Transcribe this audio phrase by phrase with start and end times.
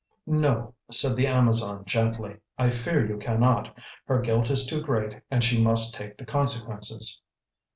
[0.25, 3.77] "No," said the Amazon, gently, "I fear you cannot.
[4.05, 7.21] Her guilt is too great, and she must take the consequences."